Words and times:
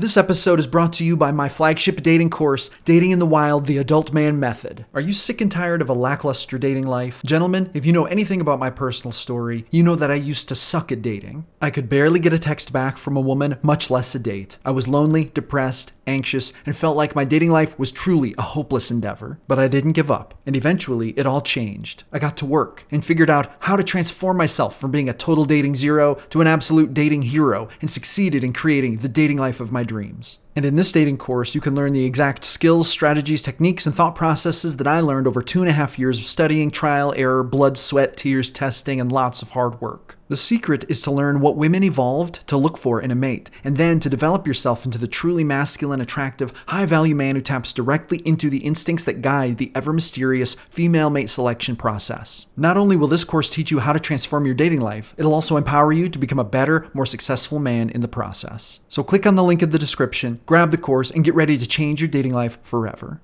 This 0.00 0.16
episode 0.16 0.58
is 0.58 0.66
brought 0.66 0.94
to 0.94 1.04
you 1.04 1.14
by 1.14 1.30
my 1.30 1.50
flagship 1.50 2.02
dating 2.02 2.30
course, 2.30 2.70
Dating 2.86 3.10
in 3.10 3.18
the 3.18 3.26
Wild 3.26 3.66
The 3.66 3.76
Adult 3.76 4.14
Man 4.14 4.40
Method. 4.40 4.86
Are 4.94 5.00
you 5.02 5.12
sick 5.12 5.42
and 5.42 5.52
tired 5.52 5.82
of 5.82 5.90
a 5.90 5.92
lackluster 5.92 6.56
dating 6.56 6.86
life? 6.86 7.20
Gentlemen, 7.22 7.70
if 7.74 7.84
you 7.84 7.92
know 7.92 8.06
anything 8.06 8.40
about 8.40 8.58
my 8.58 8.70
personal 8.70 9.12
story, 9.12 9.66
you 9.70 9.82
know 9.82 9.96
that 9.96 10.10
I 10.10 10.14
used 10.14 10.48
to 10.48 10.54
suck 10.54 10.90
at 10.90 11.02
dating. 11.02 11.44
I 11.60 11.68
could 11.68 11.90
barely 11.90 12.18
get 12.18 12.32
a 12.32 12.38
text 12.38 12.72
back 12.72 12.96
from 12.96 13.14
a 13.14 13.20
woman, 13.20 13.58
much 13.60 13.90
less 13.90 14.14
a 14.14 14.18
date. 14.18 14.56
I 14.64 14.70
was 14.70 14.88
lonely, 14.88 15.32
depressed, 15.34 15.92
anxious, 16.10 16.52
and 16.66 16.76
felt 16.76 16.96
like 16.96 17.14
my 17.14 17.24
dating 17.24 17.50
life 17.50 17.78
was 17.78 17.90
truly 17.90 18.34
a 18.36 18.42
hopeless 18.42 18.90
endeavor. 18.90 19.38
But 19.48 19.58
I 19.58 19.68
didn't 19.68 19.92
give 19.92 20.10
up, 20.10 20.34
and 20.44 20.54
eventually 20.54 21.10
it 21.10 21.24
all 21.24 21.40
changed. 21.40 22.04
I 22.12 22.18
got 22.18 22.36
to 22.38 22.46
work 22.46 22.84
and 22.90 23.04
figured 23.04 23.30
out 23.30 23.50
how 23.60 23.76
to 23.76 23.82
transform 23.82 24.36
myself 24.36 24.78
from 24.78 24.90
being 24.90 25.08
a 25.08 25.14
total 25.14 25.44
dating 25.44 25.76
zero 25.76 26.16
to 26.30 26.40
an 26.40 26.46
absolute 26.46 26.92
dating 26.92 27.22
hero 27.22 27.68
and 27.80 27.88
succeeded 27.88 28.44
in 28.44 28.52
creating 28.52 28.96
the 28.96 29.08
dating 29.08 29.38
life 29.38 29.60
of 29.60 29.72
my 29.72 29.82
dreams. 29.82 30.38
And 30.56 30.64
in 30.64 30.74
this 30.76 30.92
dating 30.92 31.18
course, 31.18 31.54
you 31.54 31.60
can 31.60 31.74
learn 31.74 31.92
the 31.92 32.04
exact 32.04 32.44
skills, 32.44 32.88
strategies, 32.88 33.40
techniques, 33.40 33.86
and 33.86 33.94
thought 33.94 34.16
processes 34.16 34.76
that 34.76 34.86
I 34.86 35.00
learned 35.00 35.26
over 35.26 35.40
two 35.40 35.60
and 35.60 35.70
a 35.70 35.72
half 35.72 35.98
years 35.98 36.18
of 36.18 36.26
studying, 36.26 36.70
trial, 36.70 37.14
error, 37.16 37.42
blood, 37.42 37.78
sweat, 37.78 38.16
tears, 38.16 38.50
testing, 38.50 39.00
and 39.00 39.10
lots 39.10 39.42
of 39.42 39.50
hard 39.50 39.80
work. 39.80 40.18
The 40.30 40.36
secret 40.36 40.84
is 40.88 41.02
to 41.02 41.10
learn 41.10 41.40
what 41.40 41.56
women 41.56 41.82
evolved 41.82 42.46
to 42.46 42.56
look 42.56 42.78
for 42.78 43.02
in 43.02 43.10
a 43.10 43.16
mate, 43.16 43.50
and 43.64 43.76
then 43.76 43.98
to 43.98 44.08
develop 44.08 44.46
yourself 44.46 44.84
into 44.84 44.96
the 44.96 45.08
truly 45.08 45.42
masculine, 45.42 46.00
attractive, 46.00 46.52
high 46.68 46.86
value 46.86 47.16
man 47.16 47.34
who 47.34 47.42
taps 47.42 47.72
directly 47.72 48.18
into 48.18 48.48
the 48.48 48.58
instincts 48.58 49.04
that 49.06 49.22
guide 49.22 49.58
the 49.58 49.72
ever 49.74 49.92
mysterious 49.92 50.54
female 50.70 51.10
mate 51.10 51.28
selection 51.28 51.74
process. 51.74 52.46
Not 52.56 52.76
only 52.76 52.94
will 52.94 53.08
this 53.08 53.24
course 53.24 53.50
teach 53.50 53.72
you 53.72 53.80
how 53.80 53.92
to 53.92 53.98
transform 53.98 54.46
your 54.46 54.54
dating 54.54 54.82
life, 54.82 55.16
it'll 55.18 55.34
also 55.34 55.56
empower 55.56 55.92
you 55.92 56.08
to 56.08 56.16
become 56.16 56.38
a 56.38 56.44
better, 56.44 56.88
more 56.94 57.06
successful 57.06 57.58
man 57.58 57.90
in 57.90 58.00
the 58.00 58.06
process. 58.06 58.78
So 58.88 59.02
click 59.02 59.26
on 59.26 59.34
the 59.34 59.42
link 59.42 59.64
in 59.64 59.70
the 59.70 59.80
description, 59.80 60.38
grab 60.46 60.70
the 60.70 60.78
course, 60.78 61.10
and 61.10 61.24
get 61.24 61.34
ready 61.34 61.58
to 61.58 61.66
change 61.66 62.00
your 62.00 62.08
dating 62.08 62.34
life 62.34 62.56
forever. 62.62 63.20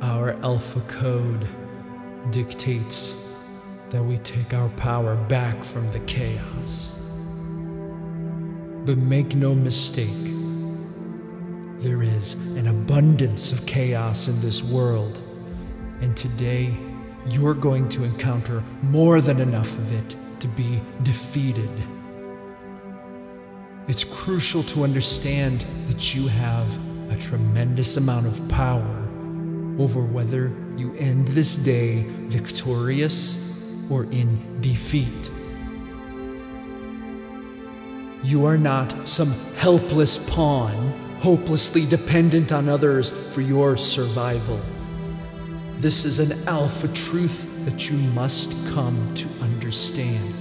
Our 0.00 0.32
Alpha 0.42 0.80
Code 0.88 1.46
dictates 2.30 3.14
that 3.90 4.02
we 4.02 4.18
take 4.18 4.54
our 4.54 4.68
power 4.70 5.16
back 5.16 5.62
from 5.62 5.86
the 5.88 6.00
chaos. 6.00 6.92
But 8.84 8.98
make 8.98 9.34
no 9.34 9.54
mistake, 9.54 10.08
there 11.78 12.02
is 12.02 12.34
an 12.56 12.68
abundance 12.68 13.52
of 13.52 13.66
chaos 13.66 14.28
in 14.28 14.40
this 14.40 14.62
world, 14.62 15.20
and 16.00 16.16
today 16.16 16.74
you're 17.28 17.54
going 17.54 17.88
to 17.90 18.04
encounter 18.04 18.62
more 18.82 19.20
than 19.20 19.40
enough 19.40 19.76
of 19.78 19.92
it 19.92 20.16
to 20.40 20.48
be 20.48 20.80
defeated. 21.02 21.70
It's 23.88 24.04
crucial 24.04 24.62
to 24.64 24.84
understand 24.84 25.64
that 25.88 26.14
you 26.14 26.28
have 26.28 26.78
a 27.12 27.16
tremendous 27.16 27.96
amount 27.96 28.26
of 28.26 28.48
power 28.48 29.08
over 29.78 30.02
whether 30.02 30.52
you 30.76 30.94
end 30.94 31.28
this 31.28 31.56
day 31.56 32.04
victorious 32.28 33.38
or 33.90 34.04
in 34.04 34.60
defeat. 34.60 35.30
You 38.22 38.44
are 38.46 38.58
not 38.58 39.08
some 39.08 39.32
helpless 39.56 40.18
pawn, 40.30 40.74
hopelessly 41.18 41.86
dependent 41.86 42.52
on 42.52 42.68
others 42.68 43.10
for 43.34 43.40
your 43.40 43.76
survival. 43.76 44.60
This 45.78 46.04
is 46.04 46.20
an 46.20 46.48
alpha 46.48 46.86
truth 46.88 47.48
that 47.64 47.90
you 47.90 47.96
must 47.96 48.54
come 48.72 49.14
to 49.14 49.28
understand. 49.40 50.34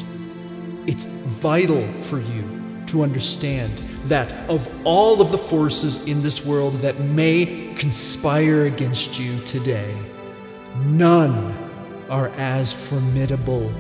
It's 0.88 1.06
vital 1.06 1.88
for 2.02 2.20
you 2.20 2.62
to 2.88 3.04
understand 3.04 3.72
that 4.06 4.32
of 4.50 4.70
all 4.84 5.22
of 5.22 5.32
the 5.32 5.38
forces 5.38 6.08
in 6.08 6.22
this 6.22 6.46
world 6.46 6.74
that 6.76 7.00
may 7.00 7.74
conspire 7.76 8.66
against 8.66 9.20
you 9.20 9.40
today, 9.42 9.96
none 10.86 11.58
are 12.10 12.30
as 12.38 12.74
formidable 12.74 13.72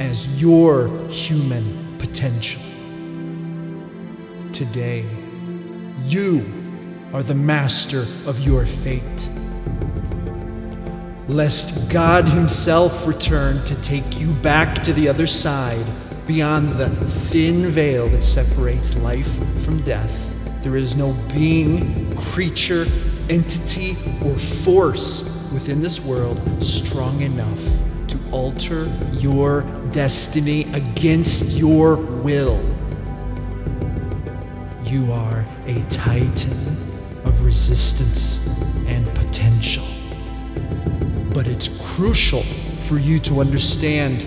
as 0.00 0.40
your 0.40 0.88
human 1.08 1.96
potential. 1.98 2.62
Today, 4.52 5.04
you 6.04 6.44
are 7.12 7.22
the 7.22 7.34
master 7.34 8.00
of 8.26 8.40
your 8.40 8.66
fate. 8.66 9.30
Lest 11.28 11.90
God 11.90 12.26
Himself 12.26 13.06
return 13.06 13.64
to 13.64 13.80
take 13.80 14.18
you 14.18 14.32
back 14.34 14.82
to 14.82 14.92
the 14.92 15.08
other 15.08 15.26
side 15.26 15.84
beyond 16.26 16.72
the 16.72 16.88
thin 17.08 17.66
veil 17.66 18.08
that 18.08 18.22
separates 18.22 18.96
life 18.96 19.38
from 19.64 19.80
death. 19.82 20.32
There 20.62 20.76
is 20.76 20.96
no 20.96 21.12
being, 21.32 22.14
creature, 22.16 22.86
entity, 23.28 23.96
or 24.24 24.34
force 24.34 25.37
within 25.52 25.80
this 25.80 26.00
world 26.00 26.40
strong 26.62 27.20
enough 27.20 27.64
to 28.08 28.18
alter 28.32 28.86
your 29.12 29.62
destiny 29.92 30.62
against 30.72 31.56
your 31.56 31.96
will. 31.96 32.58
You 34.84 35.12
are 35.12 35.46
a 35.66 35.82
titan 35.90 36.52
of 37.24 37.44
resistance 37.44 38.46
and 38.86 39.06
potential. 39.14 39.86
But 41.34 41.46
it's 41.46 41.68
crucial 41.94 42.42
for 42.42 42.98
you 42.98 43.18
to 43.20 43.40
understand 43.40 44.24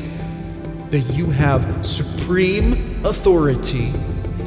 that 0.92 1.00
you 1.16 1.26
have 1.28 1.86
supreme 1.86 3.04
authority 3.06 3.94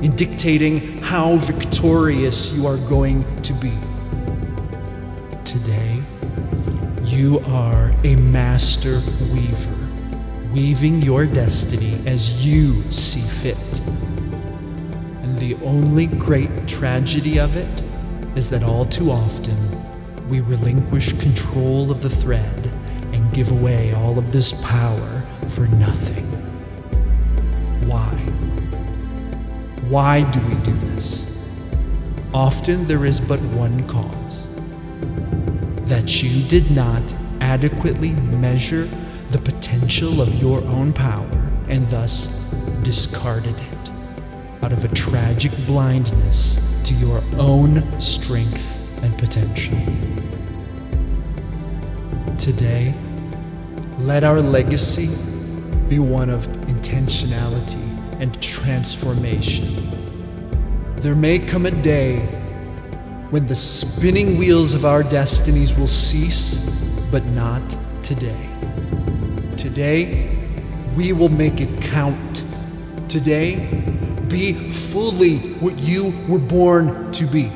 in 0.02 0.14
dictating 0.14 0.98
how 0.98 1.36
victorious 1.38 2.52
you 2.52 2.66
are 2.66 2.76
going 2.88 3.24
to 3.42 3.52
be. 3.54 3.72
Today, 5.44 6.02
you 7.14 7.38
are 7.46 7.94
a 8.02 8.16
master 8.16 9.00
weaver, 9.32 9.88
weaving 10.52 11.00
your 11.00 11.26
destiny 11.26 11.96
as 12.06 12.44
you 12.44 12.82
see 12.90 13.20
fit. 13.20 13.80
And 15.22 15.38
the 15.38 15.54
only 15.62 16.06
great 16.06 16.66
tragedy 16.66 17.38
of 17.38 17.54
it 17.56 17.82
is 18.34 18.50
that 18.50 18.64
all 18.64 18.84
too 18.84 19.12
often 19.12 20.28
we 20.28 20.40
relinquish 20.40 21.12
control 21.12 21.92
of 21.92 22.02
the 22.02 22.10
thread 22.10 22.66
and 23.12 23.32
give 23.32 23.52
away 23.52 23.94
all 23.94 24.18
of 24.18 24.32
this 24.32 24.52
power 24.64 25.22
for 25.48 25.68
nothing. 25.68 26.26
Why? 27.86 28.10
Why 29.88 30.28
do 30.32 30.40
we 30.40 30.54
do 30.62 30.74
this? 30.88 31.40
Often 32.32 32.88
there 32.88 33.04
is 33.06 33.20
but 33.20 33.40
one 33.40 33.86
cause 33.86 34.43
that 35.94 36.24
you 36.24 36.42
did 36.48 36.68
not 36.72 37.14
adequately 37.40 38.10
measure 38.14 38.86
the 39.30 39.38
potential 39.38 40.20
of 40.20 40.34
your 40.42 40.60
own 40.62 40.92
power 40.92 41.52
and 41.68 41.88
thus 41.88 42.50
discarded 42.82 43.54
it 43.56 43.90
out 44.64 44.72
of 44.72 44.84
a 44.84 44.88
tragic 44.88 45.52
blindness 45.68 46.58
to 46.82 46.94
your 46.94 47.22
own 47.38 48.00
strength 48.00 48.76
and 49.04 49.16
potential. 49.16 49.78
Today, 52.38 52.92
let 54.00 54.24
our 54.24 54.40
legacy 54.40 55.14
be 55.88 56.00
one 56.00 56.28
of 56.28 56.48
intentionality 56.66 58.20
and 58.20 58.42
transformation. 58.42 59.96
There 60.96 61.14
may 61.14 61.38
come 61.38 61.66
a 61.66 61.70
day 61.70 62.43
when 63.34 63.48
the 63.48 63.54
spinning 63.56 64.38
wheels 64.38 64.74
of 64.74 64.84
our 64.84 65.02
destinies 65.02 65.74
will 65.74 65.88
cease, 65.88 66.70
but 67.10 67.26
not 67.26 67.76
today. 68.00 68.48
Today, 69.56 70.38
we 70.94 71.12
will 71.12 71.28
make 71.28 71.60
it 71.60 71.82
count. 71.82 72.44
Today, 73.08 73.56
be 74.28 74.70
fully 74.70 75.38
what 75.54 75.76
you 75.80 76.14
were 76.28 76.38
born 76.38 77.10
to 77.10 77.26
be. 77.26 77.50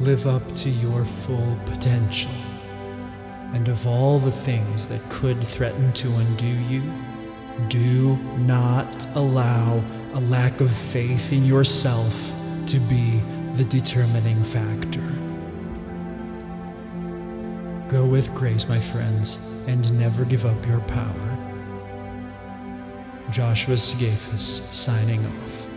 Live 0.00 0.26
up 0.26 0.42
to 0.54 0.68
your 0.68 1.04
full 1.04 1.56
potential. 1.66 2.32
And 3.54 3.68
of 3.68 3.86
all 3.86 4.18
the 4.18 4.32
things 4.32 4.88
that 4.88 5.00
could 5.10 5.46
threaten 5.46 5.92
to 5.92 6.08
undo 6.12 6.58
you, 6.68 6.82
do 7.68 8.16
not 8.38 9.06
allow 9.14 9.80
a 10.14 10.20
lack 10.22 10.60
of 10.60 10.72
faith 10.72 11.32
in 11.32 11.46
yourself 11.46 12.34
to 12.66 12.80
be 12.80 13.22
the 13.54 13.64
determining 13.64 14.42
factor. 14.44 15.06
Go 17.88 18.04
with 18.04 18.32
grace, 18.34 18.68
my 18.68 18.80
friends, 18.80 19.38
and 19.66 19.92
never 19.98 20.24
give 20.24 20.46
up 20.46 20.66
your 20.66 20.80
power. 20.80 21.38
Joshua 23.30 23.74
Sigafus 23.74 24.60
signing 24.72 25.24
off. 25.24 25.69